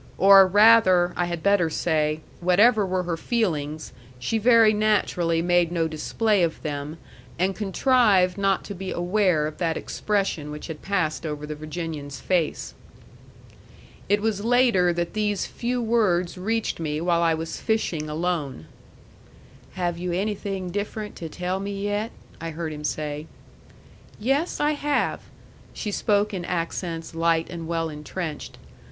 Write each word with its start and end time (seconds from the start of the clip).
Or 0.17 0.47
rather, 0.47 1.13
I 1.15 1.25
had 1.25 1.43
better 1.43 1.69
say, 1.69 2.21
whatever 2.39 2.87
were 2.87 3.03
her 3.03 3.17
feelings, 3.17 3.93
she 4.17 4.39
very 4.39 4.73
naturally 4.73 5.43
made 5.43 5.71
no 5.71 5.87
display 5.87 6.41
of 6.41 6.59
them, 6.63 6.97
and 7.37 7.55
contrived 7.55 8.35
not 8.35 8.63
to 8.63 8.73
be 8.73 8.89
aware 8.89 9.45
of 9.45 9.59
that 9.59 9.77
expression 9.77 10.49
which 10.49 10.65
had 10.65 10.81
passed 10.81 11.23
over 11.23 11.45
the 11.45 11.53
Virginian's 11.53 12.19
face. 12.19 12.73
It 14.09 14.23
was 14.23 14.43
later 14.43 14.91
that 14.91 15.13
these 15.13 15.45
few 15.45 15.83
words 15.83 16.35
reached 16.35 16.79
me 16.79 16.99
while 16.99 17.21
I 17.21 17.35
was 17.35 17.61
fishing 17.61 18.09
alone: 18.09 18.65
"Have 19.73 19.99
you 19.99 20.11
anything 20.11 20.71
different 20.71 21.15
to 21.17 21.29
tell 21.29 21.59
me 21.59 21.79
yet?" 21.79 22.09
I 22.41 22.49
heard 22.49 22.73
him 22.73 22.83
say. 22.83 23.27
"Yes; 24.19 24.59
I 24.59 24.71
have." 24.71 25.19
She 25.75 25.91
spoke 25.91 26.33
in 26.33 26.43
accents 26.43 27.13
light 27.13 27.51
and 27.51 27.67
well 27.67 27.87
intrenched. 27.87 28.57